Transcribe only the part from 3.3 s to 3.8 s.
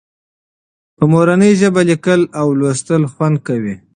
کوي.